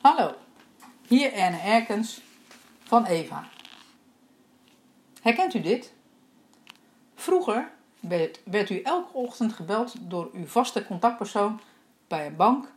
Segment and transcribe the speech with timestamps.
[0.00, 0.34] Hallo,
[1.06, 2.20] hier Erne Erkens
[2.82, 3.44] van Eva.
[5.22, 5.92] Herkent u dit?
[7.14, 11.60] Vroeger werd, werd u elke ochtend gebeld door uw vaste contactpersoon
[12.08, 12.72] bij een bank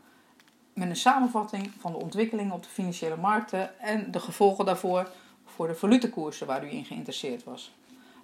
[0.74, 5.10] met een samenvatting van de ontwikkelingen op de financiële markten en de gevolgen daarvoor
[5.46, 7.74] voor de valutekoersen waar u in geïnteresseerd was.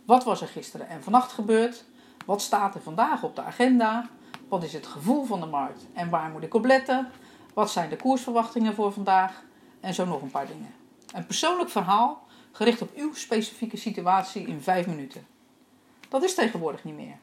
[0.05, 1.85] Wat was er gisteren en vannacht gebeurd?
[2.25, 4.09] Wat staat er vandaag op de agenda?
[4.47, 7.11] Wat is het gevoel van de markt en waar moet ik op letten?
[7.53, 9.43] Wat zijn de koersverwachtingen voor vandaag?
[9.79, 10.73] En zo nog een paar dingen.
[11.13, 15.27] Een persoonlijk verhaal gericht op uw specifieke situatie in vijf minuten.
[16.09, 17.17] Dat is tegenwoordig niet meer.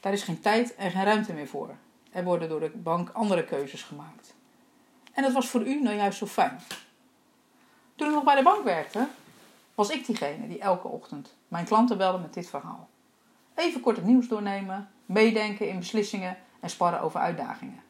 [0.00, 1.74] Daar is geen tijd en geen ruimte meer voor.
[2.10, 4.34] Er worden door de bank andere keuzes gemaakt.
[5.12, 6.60] En dat was voor u nou juist zo fijn.
[7.94, 9.08] Toen ik nog bij de bank werkte,
[9.74, 12.88] was ik diegene die elke ochtend mijn klanten belde met dit verhaal.
[13.54, 17.82] Even kort het nieuws doornemen, meedenken in beslissingen en sparren over uitdagingen.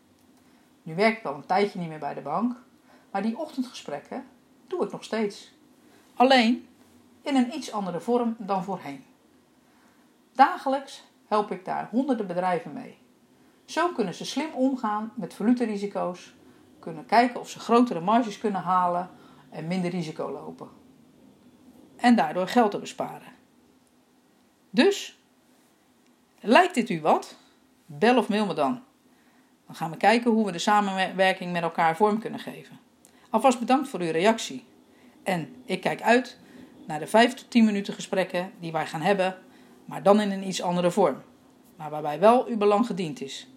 [0.87, 2.57] Nu werk ik al een tijdje niet meer bij de bank,
[3.11, 4.27] maar die ochtendgesprekken
[4.67, 5.53] doe ik nog steeds.
[6.15, 6.69] Alleen
[7.23, 9.05] in een iets andere vorm dan voorheen.
[10.33, 12.99] Dagelijks help ik daar honderden bedrijven mee.
[13.65, 16.35] Zo kunnen ze slim omgaan met valutarisico's,
[16.79, 19.11] kunnen kijken of ze grotere marges kunnen halen
[19.51, 20.69] en minder risico lopen.
[21.97, 23.33] En daardoor geld te besparen.
[24.71, 25.19] Dus,
[26.41, 27.37] lijkt dit u wat?
[27.87, 28.83] Bel of mail me dan.
[29.67, 32.79] Dan gaan we kijken hoe we de samenwerking met elkaar vorm kunnen geven.
[33.31, 34.65] Alvast bedankt voor uw reactie.
[35.23, 36.39] En ik kijk uit
[36.87, 39.39] naar de 5 tot 10 minuten gesprekken die wij gaan hebben,
[39.85, 41.23] maar dan in een iets andere vorm.
[41.77, 43.49] Maar waarbij wel uw belang gediend is.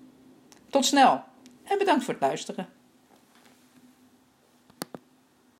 [0.70, 1.24] Tot snel
[1.64, 2.68] en bedankt voor het luisteren.